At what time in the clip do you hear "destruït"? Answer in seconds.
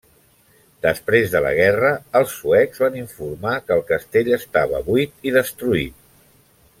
5.41-6.01